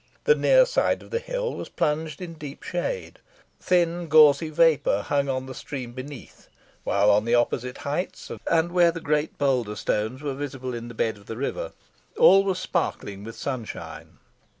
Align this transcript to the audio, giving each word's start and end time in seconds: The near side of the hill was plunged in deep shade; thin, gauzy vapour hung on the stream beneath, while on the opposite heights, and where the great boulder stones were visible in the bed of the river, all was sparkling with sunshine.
The 0.23 0.33
near 0.33 0.65
side 0.65 1.03
of 1.03 1.11
the 1.11 1.19
hill 1.19 1.53
was 1.53 1.69
plunged 1.69 2.21
in 2.23 2.33
deep 2.33 2.63
shade; 2.63 3.19
thin, 3.59 4.07
gauzy 4.07 4.49
vapour 4.49 5.03
hung 5.03 5.29
on 5.29 5.45
the 5.45 5.53
stream 5.53 5.93
beneath, 5.93 6.49
while 6.83 7.11
on 7.11 7.23
the 7.23 7.35
opposite 7.35 7.77
heights, 7.77 8.31
and 8.47 8.71
where 8.71 8.91
the 8.91 8.99
great 8.99 9.37
boulder 9.37 9.75
stones 9.75 10.23
were 10.23 10.33
visible 10.33 10.73
in 10.73 10.87
the 10.87 10.95
bed 10.95 11.17
of 11.17 11.27
the 11.27 11.37
river, 11.37 11.73
all 12.17 12.43
was 12.43 12.57
sparkling 12.57 13.23
with 13.23 13.35
sunshine. 13.35 14.17